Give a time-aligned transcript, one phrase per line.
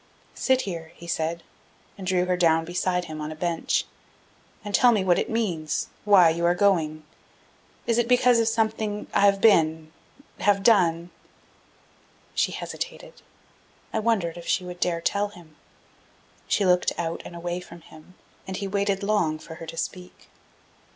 [0.33, 1.43] "Sit here," he said,
[1.95, 3.85] and drew her down beside him on a bench,
[4.65, 7.03] "and tell me what it means, why you are going.
[7.85, 9.93] Is it because of something that I have been
[10.39, 11.11] have done?"
[12.33, 13.21] She hesitated.
[13.93, 15.55] I wondered if she would dare tell him.
[16.47, 18.15] She looked out and away from him,
[18.47, 20.31] and he waited long for her to speak.